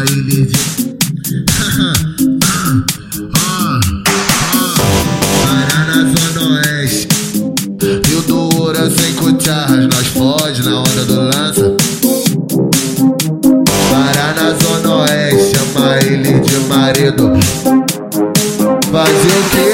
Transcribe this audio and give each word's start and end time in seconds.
baile 0.00 0.22
vem. 0.22 0.48
Zona 6.10 6.40
Oeste, 6.54 7.08
Rio 8.06 8.22
do 8.22 8.40
sem 8.90 9.12
cucharras, 9.14 9.86
nós 9.86 10.06
foge 10.08 10.62
na 10.62 10.80
onda 10.80 11.04
do 11.04 11.20
lança. 11.20 11.76
Paraná 13.90 14.56
Zona 14.62 14.96
Oeste, 15.02 15.58
chama 15.58 15.96
ele 15.98 16.40
de 16.40 16.56
marido. 16.68 17.32
Fazer 18.90 19.36
o 19.38 19.42
que? 19.50 19.69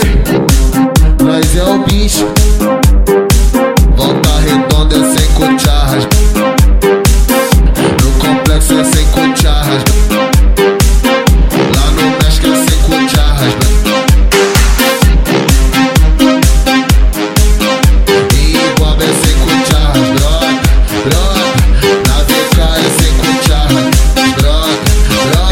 na 21.07 22.25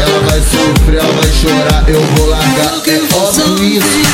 ela 0.01 0.19
vai 0.27 0.41
sofrer, 0.41 0.99
ela 0.99 1.13
vai 1.13 1.31
chorar, 1.31 1.83
eu 1.87 2.01
vou 2.01 2.27
largar, 2.27 2.81
é 2.87 2.99
óbvio 3.15 3.63
isso. 3.63 4.04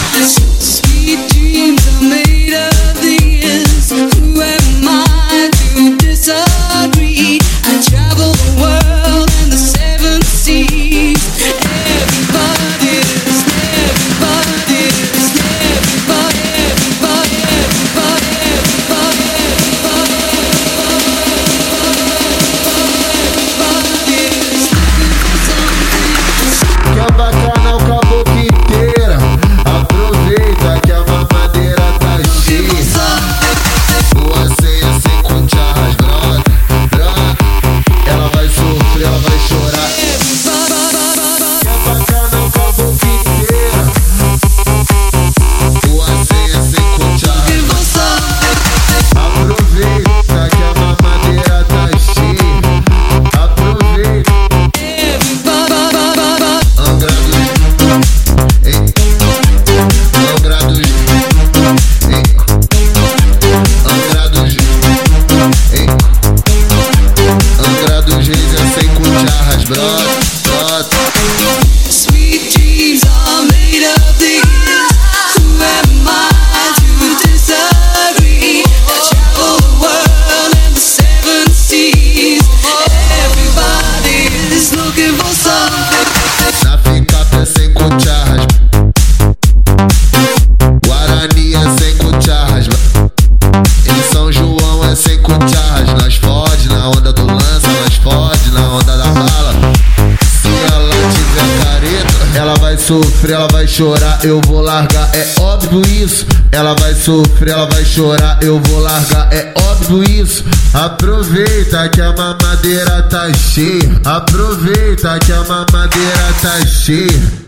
sofrer, 102.92 103.36
ela 103.36 103.48
vai 103.48 103.66
chorar, 103.66 104.20
eu 104.26 104.42
vou 104.46 104.62
largar, 104.62 105.10
é 105.16 105.26
óbvio 105.40 105.82
isso. 106.04 106.26
Ela 106.52 106.76
vai 106.76 106.94
sofrer, 106.94 107.52
ela 107.52 107.66
vai 107.68 107.86
chorar, 107.86 108.38
eu 108.42 108.60
vou 108.60 108.82
largar, 108.82 109.32
é 109.32 109.54
óbvio 109.70 110.04
isso. 110.04 110.44
Aproveita 110.74 111.88
que 111.88 112.02
a 112.02 112.12
mamadeira 112.12 113.02
tá 113.04 113.32
cheia, 113.34 114.02
aproveita 114.04 115.18
que 115.20 115.32
a 115.32 115.40
mamadeira 115.44 116.34
tá 116.42 116.66
cheia. 116.66 117.41